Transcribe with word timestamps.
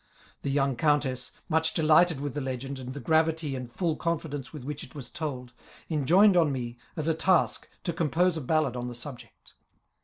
The 0.41 0.49
young 0.49 0.77
Countess, 0.77 1.31
much 1.47 1.75
de 1.75 1.83
lighted 1.83 2.19
with 2.19 2.33
the 2.33 2.41
legend, 2.41 2.79
and 2.79 2.95
the 2.95 2.99
gravity 2.99 3.55
and 3.55 3.71
full 3.71 3.95
confi 3.95 4.31
dence 4.31 4.51
with 4.51 4.63
which 4.63 4.83
it 4.83 4.95
was 4.95 5.11
told, 5.11 5.53
enjoined 5.91 6.35
on 6.35 6.51
me 6.51 6.79
as 6.95 7.07
a 7.07 7.13
task 7.13 7.69
to 7.83 7.93
compose 7.93 8.35
a 8.35 8.41
ballad 8.41 8.75
on 8.75 8.87
the 8.87 8.95
subject. 8.95 9.53